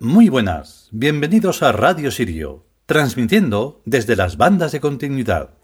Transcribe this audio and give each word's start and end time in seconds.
Muy 0.00 0.28
buenas, 0.28 0.88
bienvenidos 0.92 1.60
a 1.64 1.72
Radio 1.72 2.12
Sirio, 2.12 2.64
transmitiendo 2.86 3.82
desde 3.84 4.14
las 4.14 4.36
bandas 4.36 4.70
de 4.70 4.78
continuidad. 4.78 5.58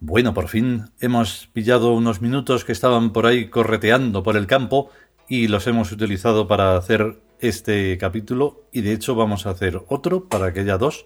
Bueno, 0.00 0.32
por 0.32 0.48
fin 0.48 0.86
hemos 0.98 1.46
pillado 1.52 1.92
unos 1.92 2.22
minutos 2.22 2.64
que 2.64 2.72
estaban 2.72 3.12
por 3.12 3.26
ahí 3.26 3.50
correteando 3.50 4.22
por 4.22 4.34
el 4.34 4.46
campo 4.46 4.88
y 5.28 5.48
los 5.48 5.66
hemos 5.66 5.92
utilizado 5.92 6.48
para 6.48 6.74
hacer 6.78 7.20
este 7.40 7.98
capítulo 7.98 8.64
y 8.72 8.80
de 8.80 8.94
hecho 8.94 9.14
vamos 9.14 9.44
a 9.44 9.50
hacer 9.50 9.82
otro 9.88 10.26
para 10.30 10.54
que 10.54 10.60
haya 10.60 10.78
dos 10.78 11.04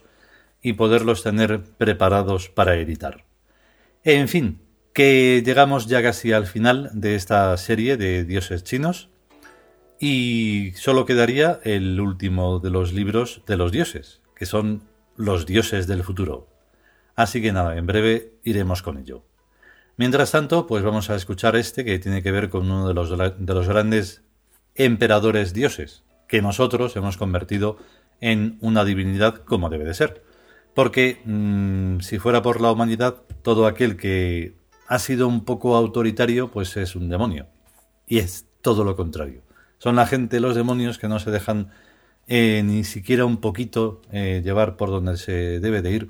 y 0.62 0.74
poderlos 0.74 1.24
tener 1.24 1.64
preparados 1.64 2.50
para 2.50 2.76
editar. 2.76 3.24
En 4.04 4.28
fin, 4.28 4.60
que 4.98 5.44
llegamos 5.46 5.86
ya 5.86 6.02
casi 6.02 6.32
al 6.32 6.48
final 6.48 6.90
de 6.92 7.14
esta 7.14 7.56
serie 7.56 7.96
de 7.96 8.24
dioses 8.24 8.64
chinos 8.64 9.10
y 10.00 10.72
solo 10.74 11.06
quedaría 11.06 11.60
el 11.62 12.00
último 12.00 12.58
de 12.58 12.70
los 12.70 12.92
libros 12.92 13.42
de 13.46 13.56
los 13.56 13.70
dioses, 13.70 14.20
que 14.34 14.44
son 14.44 14.82
los 15.14 15.46
dioses 15.46 15.86
del 15.86 16.02
futuro. 16.02 16.48
Así 17.14 17.40
que 17.40 17.52
nada, 17.52 17.76
en 17.76 17.86
breve 17.86 18.32
iremos 18.42 18.82
con 18.82 18.98
ello. 18.98 19.22
Mientras 19.96 20.32
tanto, 20.32 20.66
pues 20.66 20.82
vamos 20.82 21.10
a 21.10 21.14
escuchar 21.14 21.54
este 21.54 21.84
que 21.84 22.00
tiene 22.00 22.20
que 22.20 22.32
ver 22.32 22.50
con 22.50 22.68
uno 22.68 22.88
de 22.88 22.94
los, 22.94 23.16
de 23.16 23.54
los 23.54 23.68
grandes 23.68 24.24
emperadores 24.74 25.54
dioses, 25.54 26.02
que 26.26 26.42
nosotros 26.42 26.96
hemos 26.96 27.16
convertido 27.16 27.78
en 28.20 28.58
una 28.60 28.84
divinidad 28.84 29.44
como 29.44 29.70
debe 29.70 29.84
de 29.84 29.94
ser. 29.94 30.24
Porque 30.74 31.22
mm, 31.24 32.00
si 32.00 32.18
fuera 32.18 32.42
por 32.42 32.60
la 32.60 32.72
humanidad, 32.72 33.22
todo 33.42 33.68
aquel 33.68 33.96
que 33.96 34.58
ha 34.88 34.98
sido 34.98 35.28
un 35.28 35.44
poco 35.44 35.76
autoritario, 35.76 36.50
pues 36.50 36.76
es 36.78 36.96
un 36.96 37.10
demonio. 37.10 37.46
Y 38.06 38.18
es 38.18 38.46
todo 38.62 38.84
lo 38.84 38.96
contrario. 38.96 39.42
Son 39.76 39.94
la 39.96 40.06
gente, 40.06 40.40
los 40.40 40.56
demonios, 40.56 40.98
que 40.98 41.08
no 41.08 41.18
se 41.18 41.30
dejan 41.30 41.70
eh, 42.26 42.62
ni 42.64 42.84
siquiera 42.84 43.26
un 43.26 43.36
poquito 43.36 44.00
eh, 44.10 44.40
llevar 44.42 44.76
por 44.76 44.88
donde 44.88 45.18
se 45.18 45.60
debe 45.60 45.82
de 45.82 45.92
ir 45.92 46.08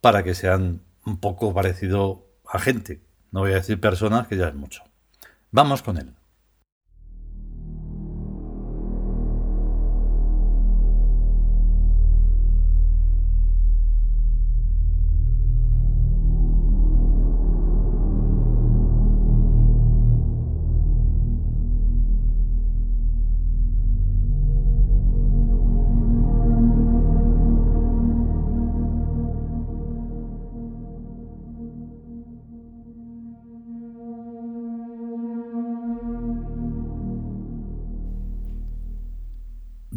para 0.00 0.22
que 0.22 0.34
sean 0.34 0.80
un 1.04 1.18
poco 1.18 1.52
parecido 1.52 2.26
a 2.48 2.58
gente. 2.60 3.02
No 3.32 3.40
voy 3.40 3.52
a 3.52 3.56
decir 3.56 3.80
personas, 3.80 4.28
que 4.28 4.36
ya 4.36 4.48
es 4.48 4.54
mucho. 4.54 4.84
Vamos 5.50 5.82
con 5.82 5.98
él. 5.98 6.14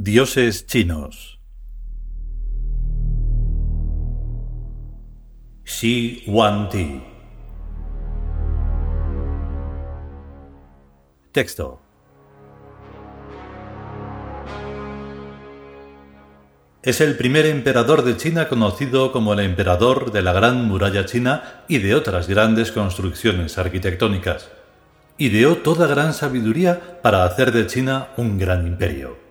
Dioses 0.08 0.66
chinos. 0.66 1.38
Xi 5.66 6.24
Ti. 6.72 7.04
Texto. 11.34 11.82
Es 16.82 17.02
el 17.02 17.18
primer 17.18 17.46
emperador 17.46 18.06
de 18.06 18.16
China 18.16 18.48
conocido 18.48 19.12
como 19.12 19.34
el 19.34 19.42
emperador 19.42 20.14
de 20.14 20.22
la 20.22 20.32
Gran 20.32 20.64
Muralla 20.70 21.04
China 21.04 21.66
y 21.68 21.80
de 21.80 21.96
otras 21.96 22.30
grandes 22.30 22.72
construcciones 22.72 23.58
arquitectónicas. 23.58 24.50
Ideó 25.18 25.58
toda 25.58 25.86
gran 25.86 26.14
sabiduría 26.14 27.02
para 27.02 27.26
hacer 27.26 27.52
de 27.52 27.68
China 27.68 28.08
un 28.16 28.40
gran 28.40 28.66
imperio. 28.66 29.27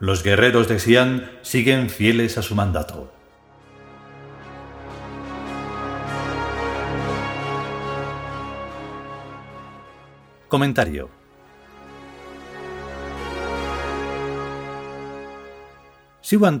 Los 0.00 0.24
guerreros 0.24 0.68
de 0.68 0.80
Xi'an 0.80 1.30
siguen 1.42 1.88
fieles 1.88 2.36
a 2.36 2.42
su 2.42 2.56
mandato. 2.56 3.12
Comentario. 10.48 11.08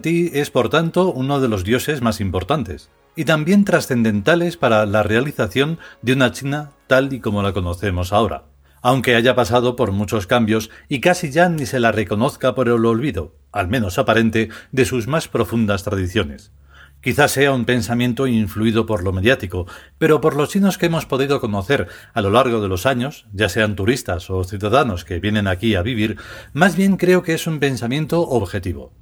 Ti 0.02 0.30
es, 0.32 0.50
por 0.50 0.68
tanto, 0.68 1.12
uno 1.12 1.40
de 1.40 1.48
los 1.48 1.64
dioses 1.64 2.02
más 2.02 2.20
importantes 2.20 2.90
y 3.16 3.24
también 3.24 3.64
trascendentales 3.64 4.56
para 4.56 4.86
la 4.86 5.02
realización 5.02 5.78
de 6.02 6.12
una 6.12 6.30
China 6.30 6.70
tal 6.86 7.12
y 7.12 7.20
como 7.20 7.42
la 7.42 7.52
conocemos 7.52 8.12
ahora 8.12 8.53
aunque 8.84 9.16
haya 9.16 9.34
pasado 9.34 9.76
por 9.76 9.92
muchos 9.92 10.26
cambios 10.26 10.70
y 10.90 11.00
casi 11.00 11.30
ya 11.30 11.48
ni 11.48 11.64
se 11.64 11.80
la 11.80 11.90
reconozca 11.90 12.54
por 12.54 12.68
el 12.68 12.84
olvido, 12.84 13.34
al 13.50 13.66
menos 13.66 13.98
aparente, 13.98 14.50
de 14.72 14.84
sus 14.84 15.06
más 15.08 15.26
profundas 15.26 15.84
tradiciones. 15.84 16.52
Quizás 17.00 17.30
sea 17.30 17.52
un 17.52 17.64
pensamiento 17.64 18.26
influido 18.26 18.84
por 18.84 19.02
lo 19.02 19.10
mediático, 19.10 19.66
pero 19.96 20.20
por 20.20 20.36
los 20.36 20.50
chinos 20.50 20.76
que 20.76 20.86
hemos 20.86 21.06
podido 21.06 21.40
conocer 21.40 21.88
a 22.12 22.20
lo 22.20 22.30
largo 22.30 22.60
de 22.60 22.68
los 22.68 22.84
años, 22.84 23.24
ya 23.32 23.48
sean 23.48 23.74
turistas 23.74 24.28
o 24.28 24.44
ciudadanos 24.44 25.06
que 25.06 25.18
vienen 25.18 25.46
aquí 25.46 25.76
a 25.76 25.82
vivir, 25.82 26.18
más 26.52 26.76
bien 26.76 26.98
creo 26.98 27.22
que 27.22 27.32
es 27.32 27.46
un 27.46 27.60
pensamiento 27.60 28.20
objetivo. 28.20 28.92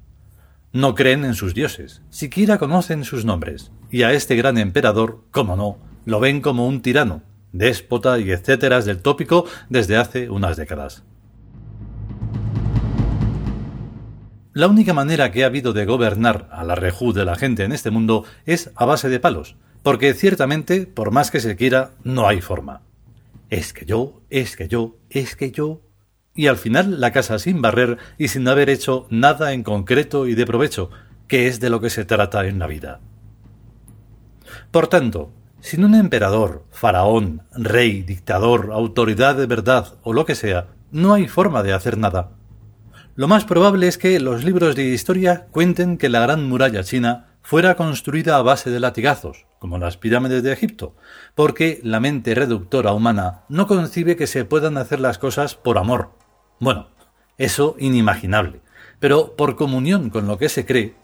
No 0.71 0.95
creen 0.95 1.25
en 1.25 1.35
sus 1.35 1.53
dioses, 1.53 2.01
siquiera 2.09 2.57
conocen 2.57 3.03
sus 3.03 3.25
nombres, 3.25 3.73
y 3.91 4.03
a 4.03 4.13
este 4.13 4.37
gran 4.37 4.57
emperador, 4.57 5.25
como 5.31 5.57
no, 5.57 5.77
lo 6.05 6.21
ven 6.21 6.39
como 6.39 6.67
un 6.67 6.81
tirano, 6.81 7.21
déspota 7.53 8.19
y 8.19 8.31
etcétera 8.31 8.81
del 8.81 9.01
tópico 9.01 9.45
desde 9.69 9.95
hace 9.95 10.29
unas 10.29 10.57
décadas. 10.57 11.03
La 14.51 14.67
única 14.67 14.93
manera 14.93 15.31
que 15.31 15.43
ha 15.43 15.47
habido 15.47 15.73
de 15.73 15.85
gobernar 15.85 16.47
a 16.51 16.63
la 16.63 16.75
rejú 16.75 17.11
de 17.11 17.25
la 17.25 17.35
gente 17.35 17.63
en 17.63 17.71
este 17.71 17.89
mundo 17.89 18.25
es 18.45 18.69
a 18.75 18.85
base 18.85 19.09
de 19.09 19.19
palos, 19.19 19.55
porque 19.81 20.13
ciertamente, 20.13 20.85
por 20.85 21.09
más 21.09 21.31
que 21.31 21.39
se 21.39 21.55
quiera, 21.55 21.91
no 22.03 22.27
hay 22.27 22.39
forma. 22.39 22.83
Es 23.49 23.73
que 23.73 23.85
yo, 23.85 24.21
es 24.29 24.55
que 24.55 24.67
yo, 24.67 24.97
es 25.09 25.35
que 25.35 25.51
yo. 25.51 25.81
Y 26.35 26.47
al 26.47 26.57
final 26.57 27.01
la 27.01 27.11
casa 27.11 27.39
sin 27.39 27.63
barrer 27.63 27.97
y 28.19 28.27
sin 28.27 28.47
haber 28.47 28.69
hecho 28.69 29.07
nada 29.09 29.53
en 29.53 29.63
concreto 29.63 30.27
y 30.27 30.35
de 30.35 30.45
provecho, 30.45 30.91
que 31.27 31.47
es 31.47 31.59
de 31.59 31.71
lo 31.71 31.81
que 31.81 31.89
se 31.89 32.05
trata 32.05 32.45
en 32.45 32.59
la 32.59 32.67
vida. 32.67 32.99
Por 34.69 34.87
tanto, 34.87 35.31
sin 35.63 35.85
un 35.85 35.95
emperador, 35.95 36.65
faraón, 36.71 37.43
rey, 37.53 38.01
dictador, 38.01 38.71
autoridad 38.73 39.37
de 39.37 39.45
verdad 39.45 39.93
o 40.03 40.11
lo 40.11 40.25
que 40.25 40.35
sea, 40.35 40.67
no 40.91 41.13
hay 41.13 41.29
forma 41.29 41.63
de 41.63 41.71
hacer 41.71 41.97
nada. 41.97 42.31
Lo 43.15 43.29
más 43.29 43.45
probable 43.45 43.87
es 43.87 43.97
que 43.97 44.19
los 44.19 44.43
libros 44.43 44.75
de 44.75 44.83
historia 44.83 45.47
cuenten 45.51 45.97
que 45.97 46.09
la 46.09 46.19
gran 46.19 46.49
muralla 46.49 46.83
china 46.83 47.37
fuera 47.41 47.75
construida 47.75 48.35
a 48.35 48.41
base 48.41 48.71
de 48.71 48.81
latigazos, 48.81 49.45
como 49.57 49.77
las 49.77 49.95
pirámides 49.95 50.43
de 50.43 50.51
Egipto, 50.51 50.97
porque 51.33 51.79
la 51.81 52.01
mente 52.01 52.35
reductora 52.35 52.91
humana 52.91 53.43
no 53.47 53.65
concibe 53.65 54.17
que 54.17 54.27
se 54.27 54.43
puedan 54.43 54.77
hacer 54.77 54.99
las 54.99 55.17
cosas 55.17 55.55
por 55.55 55.77
amor. 55.77 56.11
Bueno, 56.59 56.89
eso 57.37 57.77
inimaginable, 57.79 58.59
pero 58.99 59.37
por 59.37 59.55
comunión 59.55 60.09
con 60.09 60.27
lo 60.27 60.37
que 60.37 60.49
se 60.49 60.65
cree, 60.65 60.95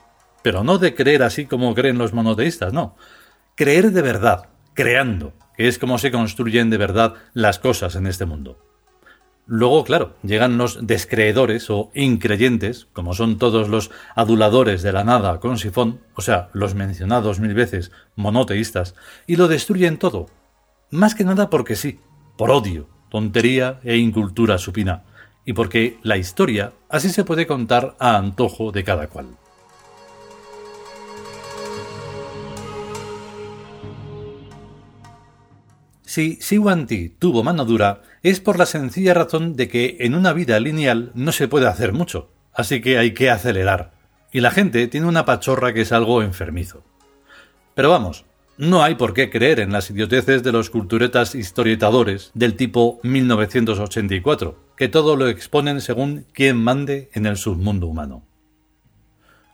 pero 0.44 0.66
no 0.66 0.80
de 0.80 0.96
creer 0.96 1.24
así 1.24 1.46
como 1.46 1.74
creen 1.74 1.98
los 1.98 2.12
monoteístas, 2.12 2.74
no, 2.74 2.98
creer 3.60 3.92
de 3.92 4.02
verdad, 4.02 4.48
creando, 4.74 5.34
que 5.58 5.68
es 5.68 5.80
como 5.80 5.98
se 5.98 6.12
construyen 6.12 6.70
de 6.70 6.78
verdad 6.78 7.16
las 7.34 7.60
cosas 7.60 7.98
en 7.98 8.08
este 8.08 8.24
mundo. 8.24 8.58
Luego, 9.48 9.84
claro, 9.84 10.16
llegan 10.24 10.58
los 10.58 10.88
descreedores 10.88 11.70
o 11.70 11.92
increyentes, 11.94 12.88
como 12.94 13.14
son 13.14 13.38
todos 13.38 13.68
los 13.68 13.92
aduladores 14.16 14.82
de 14.82 14.94
la 14.94 15.04
nada 15.04 15.42
con 15.42 15.58
sifón, 15.58 16.00
o 16.16 16.22
sea, 16.22 16.48
los 16.54 16.74
mencionados 16.74 17.42
mil 17.42 17.54
veces 17.54 17.92
monoteístas, 18.16 18.96
y 19.28 19.36
lo 19.36 19.50
destruyen 19.50 19.98
todo. 19.98 20.28
Más 20.90 21.14
que 21.14 21.26
nada 21.26 21.50
porque 21.50 21.76
sí, 21.76 22.00
por 22.38 22.52
odio, 22.52 22.88
tontería 23.10 23.82
e 23.84 23.98
incultura 23.98 24.58
supina, 24.58 25.04
y 25.44 25.52
porque 25.52 25.98
la 26.02 26.16
historia 26.16 26.72
así 26.88 27.10
se 27.10 27.26
puede 27.26 27.46
contar 27.46 27.98
a 28.00 28.16
antojo 28.16 28.72
de 28.72 28.86
cada 28.86 29.08
cual. 29.08 29.36
Si 36.10 36.40
Ti 36.88 37.10
tuvo 37.20 37.44
mano 37.44 37.66
dura, 37.66 38.02
es 38.24 38.40
por 38.40 38.58
la 38.58 38.66
sencilla 38.66 39.14
razón 39.14 39.56
de 39.56 39.68
que 39.68 39.98
en 40.00 40.16
una 40.16 40.34
vida 40.34 40.60
lineal 40.60 41.12
no 41.14 41.32
se 41.32 41.48
puede 41.48 41.68
hacer 41.68 41.94
mucho, 41.94 42.32
así 42.52 42.82
que 42.82 42.98
hay 42.98 43.14
que 43.14 43.30
acelerar. 43.30 43.92
Y 44.32 44.40
la 44.40 44.50
gente 44.50 44.88
tiene 44.88 45.06
una 45.06 45.26
pachorra 45.26 45.72
que 45.72 45.82
es 45.82 45.92
algo 45.92 46.24
enfermizo. 46.24 46.84
Pero 47.76 47.92
vamos, 47.92 48.26
No 48.58 48.82
hay 48.82 48.96
por 48.96 49.14
qué 49.14 49.30
creer 49.30 49.60
en 49.60 49.72
las 49.72 49.92
idioteces 49.92 50.42
de 50.42 50.52
los 50.52 50.72
culturetas 50.72 51.36
historietadores 51.36 52.32
del 52.34 52.56
tipo 52.56 53.00
1984, 53.04 54.58
que 54.78 54.88
todo 54.88 55.16
lo 55.16 55.28
exponen 55.28 55.80
según 55.80 56.26
quien 56.34 56.58
mande 56.58 57.12
en 57.14 57.28
el 57.28 57.38
submundo 57.38 57.86
humano. 57.86 58.24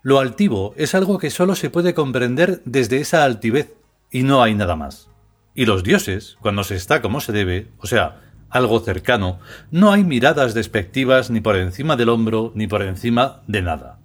Lo 0.03 0.19
altivo 0.19 0.73
es 0.77 0.95
algo 0.95 1.17
que 1.17 1.31
solo 1.31 1.53
se 1.55 1.69
puede 1.69 1.93
comprender 1.93 2.61
desde 2.63 3.01
esa 3.01 3.25
altivez, 3.25 3.73
y 4.09 4.23
no 4.23 4.41
hay 4.41 4.55
nada 4.55 4.77
más. 4.77 5.09
Y 5.55 5.65
los 5.65 5.83
dioses, 5.83 6.37
cuando 6.41 6.65
se 6.65 6.75
está 6.75 7.01
como 7.01 7.21
se 7.21 7.31
debe, 7.31 7.69
o 7.79 7.87
sea, 7.87 8.21
algo 8.49 8.81
cercano, 8.81 9.39
no 9.71 9.91
hay 9.91 10.03
miradas 10.03 10.53
despectivas 10.53 11.31
ni 11.31 11.39
por 11.39 11.55
encima 11.55 11.95
del 11.95 12.09
hombro 12.09 12.51
ni 12.55 12.67
por 12.67 12.83
encima 12.83 13.41
de 13.47 13.61
nada. 13.61 13.99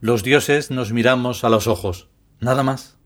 Los 0.00 0.22
dioses 0.22 0.70
nos 0.70 0.92
miramos 0.92 1.42
a 1.42 1.48
los 1.48 1.66
ojos, 1.66 2.08
nada 2.40 2.62
más. 2.62 2.96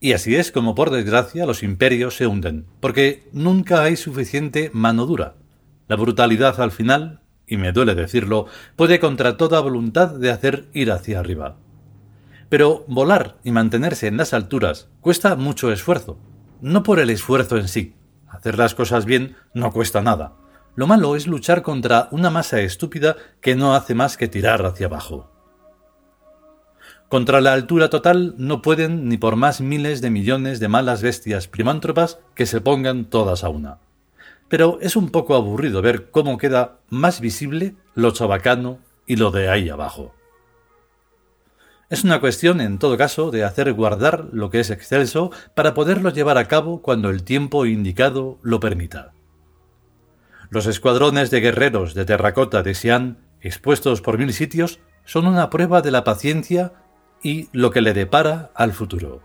Y 0.00 0.12
así 0.12 0.36
es 0.36 0.52
como 0.52 0.76
por 0.76 0.90
desgracia 0.90 1.44
los 1.44 1.64
imperios 1.64 2.16
se 2.16 2.28
hunden, 2.28 2.66
porque 2.78 3.28
nunca 3.32 3.82
hay 3.82 3.96
suficiente 3.96 4.70
mano 4.72 5.06
dura. 5.06 5.34
La 5.88 5.96
brutalidad 5.96 6.60
al 6.60 6.70
final, 6.70 7.20
y 7.48 7.56
me 7.56 7.72
duele 7.72 7.96
decirlo, 7.96 8.46
puede 8.76 9.00
contra 9.00 9.36
toda 9.36 9.60
voluntad 9.60 10.08
de 10.14 10.30
hacer 10.30 10.68
ir 10.72 10.92
hacia 10.92 11.18
arriba. 11.18 11.56
Pero 12.48 12.84
volar 12.88 13.36
y 13.44 13.52
mantenerse 13.52 14.06
en 14.06 14.16
las 14.16 14.32
alturas 14.32 14.88
cuesta 15.00 15.36
mucho 15.36 15.70
esfuerzo, 15.70 16.18
no 16.60 16.82
por 16.82 16.98
el 16.98 17.10
esfuerzo 17.10 17.56
en 17.58 17.68
sí. 17.68 17.94
Hacer 18.28 18.58
las 18.58 18.74
cosas 18.74 19.04
bien 19.04 19.36
no 19.54 19.72
cuesta 19.72 20.02
nada. 20.02 20.34
Lo 20.74 20.86
malo 20.86 21.16
es 21.16 21.26
luchar 21.26 21.62
contra 21.62 22.08
una 22.10 22.30
masa 22.30 22.60
estúpida 22.60 23.16
que 23.40 23.56
no 23.56 23.74
hace 23.74 23.94
más 23.94 24.16
que 24.16 24.28
tirar 24.28 24.64
hacia 24.64 24.86
abajo. 24.86 25.30
Contra 27.08 27.40
la 27.40 27.54
altura 27.54 27.88
total 27.88 28.34
no 28.36 28.60
pueden 28.60 29.08
ni 29.08 29.16
por 29.16 29.36
más 29.36 29.60
miles 29.60 30.02
de 30.02 30.10
millones 30.10 30.60
de 30.60 30.68
malas 30.68 31.02
bestias 31.02 31.48
primántropas 31.48 32.18
que 32.34 32.44
se 32.44 32.60
pongan 32.60 33.06
todas 33.06 33.44
a 33.44 33.48
una. 33.48 33.78
Pero 34.48 34.78
es 34.82 34.94
un 34.94 35.10
poco 35.10 35.34
aburrido 35.34 35.82
ver 35.82 36.10
cómo 36.10 36.38
queda 36.38 36.80
más 36.90 37.20
visible 37.20 37.74
lo 37.94 38.10
chabacano 38.10 38.78
y 39.06 39.16
lo 39.16 39.30
de 39.30 39.48
ahí 39.48 39.70
abajo. 39.70 40.14
Es 41.90 42.04
una 42.04 42.20
cuestión, 42.20 42.60
en 42.60 42.78
todo 42.78 42.98
caso, 42.98 43.30
de 43.30 43.44
hacer 43.44 43.72
guardar 43.72 44.28
lo 44.32 44.50
que 44.50 44.60
es 44.60 44.68
excelso 44.70 45.30
para 45.54 45.72
poderlo 45.72 46.10
llevar 46.10 46.36
a 46.36 46.46
cabo 46.46 46.82
cuando 46.82 47.08
el 47.08 47.22
tiempo 47.22 47.64
indicado 47.64 48.38
lo 48.42 48.60
permita. 48.60 49.12
Los 50.50 50.66
escuadrones 50.66 51.30
de 51.30 51.40
guerreros 51.40 51.94
de 51.94 52.04
terracota 52.04 52.62
de 52.62 52.74
Xi'an, 52.74 53.18
expuestos 53.40 54.02
por 54.02 54.18
mil 54.18 54.34
sitios, 54.34 54.80
son 55.04 55.26
una 55.26 55.48
prueba 55.48 55.80
de 55.80 55.90
la 55.90 56.04
paciencia 56.04 56.74
y 57.22 57.48
lo 57.52 57.70
que 57.70 57.80
le 57.80 57.94
depara 57.94 58.50
al 58.54 58.72
futuro. 58.72 59.22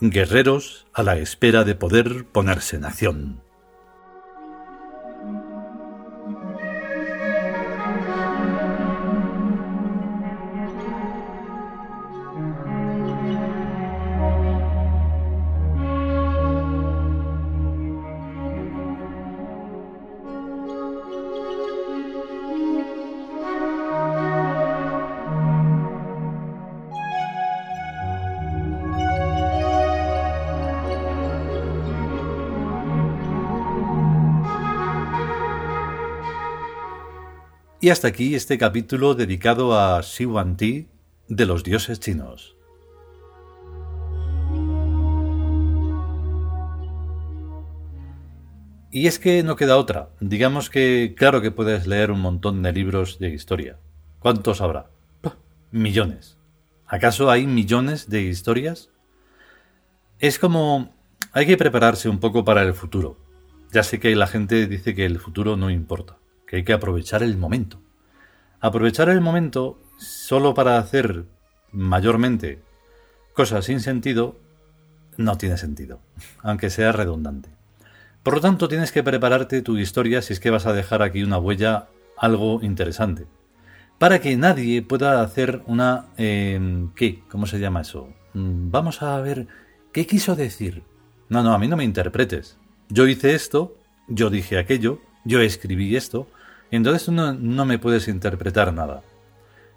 Guerreros 0.00 0.86
a 0.92 1.04
la 1.04 1.16
espera 1.16 1.62
de 1.62 1.76
poder 1.76 2.26
ponerse 2.26 2.76
en 2.76 2.84
acción. 2.84 3.47
Y 37.80 37.90
hasta 37.90 38.08
aquí 38.08 38.34
este 38.34 38.58
capítulo 38.58 39.14
dedicado 39.14 39.78
a 39.78 40.00
Wan-Ti 40.20 40.88
de 41.28 41.46
los 41.46 41.62
dioses 41.62 42.00
chinos. 42.00 42.56
Y 48.90 49.06
es 49.06 49.20
que 49.20 49.44
no 49.44 49.54
queda 49.54 49.76
otra. 49.76 50.08
Digamos 50.18 50.70
que 50.70 51.14
claro 51.16 51.40
que 51.40 51.52
puedes 51.52 51.86
leer 51.86 52.10
un 52.10 52.20
montón 52.20 52.64
de 52.64 52.72
libros 52.72 53.20
de 53.20 53.28
historia. 53.28 53.78
¿Cuántos 54.18 54.60
habrá? 54.60 54.90
Millones. 55.70 56.36
¿Acaso 56.84 57.30
hay 57.30 57.46
millones 57.46 58.10
de 58.10 58.22
historias? 58.22 58.90
Es 60.18 60.40
como... 60.40 60.96
hay 61.30 61.46
que 61.46 61.56
prepararse 61.56 62.08
un 62.08 62.18
poco 62.18 62.44
para 62.44 62.62
el 62.62 62.74
futuro. 62.74 63.16
Ya 63.72 63.84
sé 63.84 64.00
que 64.00 64.16
la 64.16 64.26
gente 64.26 64.66
dice 64.66 64.96
que 64.96 65.04
el 65.04 65.20
futuro 65.20 65.56
no 65.56 65.70
importa 65.70 66.18
que 66.48 66.56
hay 66.56 66.64
que 66.64 66.72
aprovechar 66.72 67.22
el 67.22 67.36
momento. 67.36 67.80
Aprovechar 68.60 69.08
el 69.10 69.20
momento 69.20 69.78
solo 69.98 70.54
para 70.54 70.78
hacer 70.78 71.26
mayormente 71.70 72.60
cosas 73.34 73.66
sin 73.66 73.80
sentido 73.80 74.36
no 75.16 75.36
tiene 75.36 75.58
sentido, 75.58 76.00
aunque 76.42 76.70
sea 76.70 76.92
redundante. 76.92 77.50
Por 78.22 78.34
lo 78.34 78.40
tanto, 78.40 78.68
tienes 78.68 78.92
que 78.92 79.02
prepararte 79.02 79.62
tu 79.62 79.76
historia 79.78 80.22
si 80.22 80.32
es 80.32 80.40
que 80.40 80.50
vas 80.50 80.66
a 80.66 80.72
dejar 80.72 81.02
aquí 81.02 81.22
una 81.22 81.38
huella 81.38 81.88
algo 82.16 82.60
interesante. 82.62 83.26
Para 83.98 84.20
que 84.20 84.36
nadie 84.36 84.82
pueda 84.82 85.22
hacer 85.22 85.62
una... 85.66 86.06
Em, 86.16 86.92
¿Qué? 86.94 87.22
¿Cómo 87.28 87.46
se 87.46 87.58
llama 87.58 87.82
eso? 87.82 88.08
Mm, 88.34 88.70
vamos 88.70 89.02
a 89.02 89.20
ver... 89.20 89.48
¿Qué 89.92 90.06
quiso 90.06 90.36
decir? 90.36 90.82
No, 91.28 91.42
no, 91.42 91.52
a 91.52 91.58
mí 91.58 91.68
no 91.68 91.76
me 91.76 91.84
interpretes. 91.84 92.58
Yo 92.88 93.06
hice 93.06 93.34
esto, 93.34 93.76
yo 94.06 94.30
dije 94.30 94.58
aquello, 94.58 95.00
yo 95.24 95.40
escribí 95.40 95.96
esto, 95.96 96.28
entonces 96.76 97.04
tú 97.04 97.12
no, 97.12 97.64
me 97.64 97.78
puedes 97.78 98.08
interpretar 98.08 98.72
nada. 98.72 99.02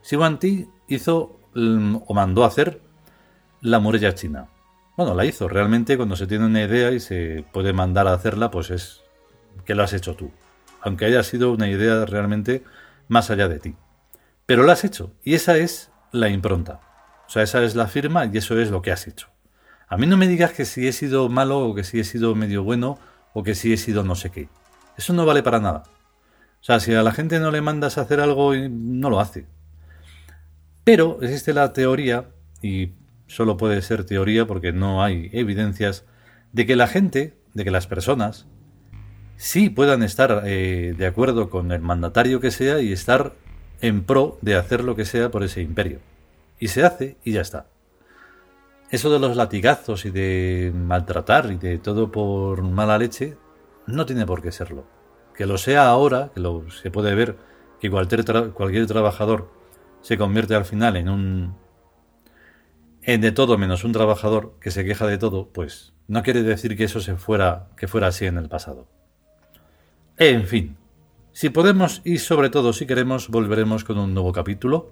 Si 0.02 0.18
Ti 0.40 0.68
hizo 0.88 1.40
mm, 1.54 1.98
o 2.06 2.14
mandó 2.14 2.44
hacer 2.44 2.82
la 3.62 3.80
muralla 3.80 4.14
china. 4.14 4.48
Bueno, 4.98 5.16
la 5.16 5.26
hizo. 5.26 5.48
Realmente 5.48 5.96
cuando 5.96 6.16
se 6.16 6.28
tiene 6.28 6.46
una 6.46 6.62
idea 6.62 6.92
y 6.92 7.00
se 7.00 7.46
puede 7.54 7.74
mandar 7.74 8.08
a 8.08 8.14
hacerla, 8.14 8.52
pues 8.52 8.72
es 8.72 9.02
que 9.66 9.76
lo 9.76 9.84
has 9.84 9.94
hecho 9.94 10.16
tú. 10.16 10.32
Aunque 10.82 11.06
haya 11.06 11.24
sido 11.24 11.52
una 11.52 11.70
idea 11.70 12.06
realmente 12.06 12.64
más 13.08 13.30
allá 13.30 13.48
de 13.48 13.60
ti. 13.60 13.76
Pero 14.46 14.64
lo 14.64 14.72
has 14.72 14.84
hecho. 14.84 15.14
Y 15.24 15.36
esa 15.36 15.58
es 15.58 15.92
la 16.12 16.30
impronta. 16.30 16.82
O 17.28 17.30
sea, 17.30 17.44
esa 17.44 17.64
es 17.64 17.76
la 17.76 17.88
firma 17.88 18.26
y 18.26 18.38
eso 18.38 18.60
es 18.60 18.72
lo 18.72 18.82
que 18.82 18.92
has 18.92 19.08
hecho. 19.08 19.28
A 19.88 19.98
mí 19.98 20.08
no 20.08 20.18
me 20.18 20.28
digas 20.28 20.52
que 20.52 20.66
si 20.66 20.88
he 20.88 20.92
sido 20.92 21.30
malo 21.30 21.60
o 21.60 21.76
que 21.76 21.84
si 21.84 22.00
he 22.00 22.04
sido 22.04 22.36
medio 22.36 22.64
bueno 22.64 22.98
o 23.34 23.44
que 23.44 23.56
si 23.56 23.72
he 23.72 23.78
sido 23.78 24.04
no 24.04 24.16
sé 24.16 24.32
qué. 24.32 24.50
Eso 24.98 25.14
no 25.14 25.26
vale 25.26 25.44
para 25.44 25.60
nada. 25.60 25.84
O 26.62 26.64
sea, 26.64 26.80
si 26.80 26.94
a 26.94 27.02
la 27.02 27.12
gente 27.12 27.40
no 27.40 27.50
le 27.50 27.60
mandas 27.62 27.98
a 27.98 28.02
hacer 28.02 28.20
algo, 28.20 28.54
no 28.56 29.10
lo 29.10 29.20
hace. 29.20 29.48
Pero 30.84 31.18
existe 31.22 31.54
la 31.54 31.74
teoría, 31.74 32.30
y 32.62 32.92
solo 33.26 33.58
puede 33.58 33.82
ser 33.82 34.06
teoría 34.06 34.46
porque 34.46 34.72
no 34.72 35.04
hay 35.04 35.32
evidencias, 35.34 36.06
de 36.52 36.68
que 36.68 36.76
la 36.76 36.86
gente, 36.86 37.36
de 37.56 37.64
que 37.64 37.72
las 37.72 37.88
personas, 37.88 38.46
sí 39.38 39.72
puedan 39.72 40.04
estar 40.04 40.44
eh, 40.46 40.94
de 40.96 41.08
acuerdo 41.08 41.50
con 41.50 41.72
el 41.72 41.82
mandatario 41.82 42.40
que 42.40 42.52
sea 42.52 42.80
y 42.80 42.92
estar 42.92 43.34
en 43.82 44.04
pro 44.04 44.38
de 44.42 44.56
hacer 44.56 44.84
lo 44.84 44.96
que 44.96 45.06
sea 45.06 45.32
por 45.32 45.44
ese 45.44 45.62
imperio. 45.62 46.00
Y 46.60 46.68
se 46.68 46.84
hace 46.84 47.18
y 47.24 47.32
ya 47.32 47.42
está. 47.42 47.66
Eso 48.92 49.12
de 49.12 49.18
los 49.18 49.36
latigazos 49.36 50.06
y 50.06 50.12
de 50.12 50.72
maltratar 50.76 51.52
y 51.52 51.58
de 51.58 51.80
todo 51.80 52.12
por 52.12 52.62
mala 52.62 53.00
leche, 53.00 53.36
no 53.88 54.06
tiene 54.06 54.28
por 54.28 54.44
qué 54.44 54.52
serlo 54.52 55.01
que 55.36 55.46
lo 55.46 55.58
sea 55.58 55.88
ahora, 55.88 56.32
que 56.34 56.40
lo, 56.40 56.70
se 56.70 56.92
puede 56.92 57.16
ver 57.16 57.38
que 57.80 57.90
cualquier, 57.90 58.52
cualquier 58.52 58.86
trabajador 58.86 59.50
se 60.02 60.18
convierte 60.18 60.56
al 60.56 60.66
final 60.66 60.96
en 60.98 61.10
un 61.10 61.56
en 63.04 63.22
de 63.22 63.32
todo 63.32 63.58
menos 63.58 63.84
un 63.84 63.94
trabajador 63.94 64.54
que 64.62 64.70
se 64.70 64.86
queja 64.86 65.08
de 65.08 65.18
todo, 65.18 65.50
pues 65.52 65.94
no 66.08 66.22
quiere 66.22 66.44
decir 66.44 66.78
que 66.78 66.84
eso 66.84 67.00
se 67.00 67.16
fuera 67.16 67.70
que 67.76 67.88
fuera 67.88 68.08
así 68.08 68.26
en 68.26 68.38
el 68.38 68.48
pasado. 68.48 68.88
En 70.18 70.46
fin, 70.46 70.78
si 71.32 71.50
podemos 71.50 72.02
y 72.04 72.18
sobre 72.18 72.50
todo 72.50 72.74
si 72.74 72.86
queremos 72.86 73.30
volveremos 73.30 73.84
con 73.84 73.98
un 73.98 74.14
nuevo 74.14 74.32
capítulo. 74.34 74.92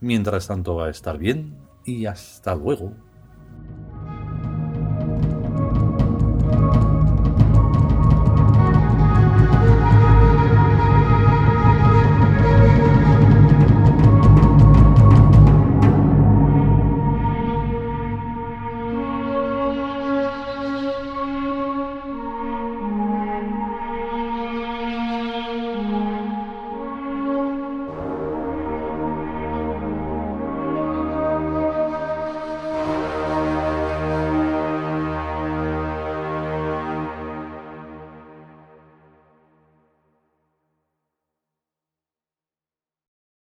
Mientras 0.00 0.48
tanto 0.48 0.74
va 0.74 0.86
a 0.86 0.90
estar 0.90 1.16
bien 1.16 1.56
y 1.84 2.06
hasta 2.06 2.54
luego. 2.54 2.92